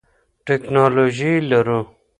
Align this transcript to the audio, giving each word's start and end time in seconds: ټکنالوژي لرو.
ټکنالوژي 0.45 1.33
لرو. 1.49 1.79